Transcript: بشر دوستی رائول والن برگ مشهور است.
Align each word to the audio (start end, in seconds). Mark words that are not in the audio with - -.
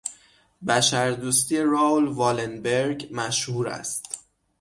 بشر 0.67 1.11
دوستی 1.11 1.61
رائول 1.61 2.07
والن 2.07 2.61
برگ 2.61 3.07
مشهور 3.11 3.67
است. 3.67 4.19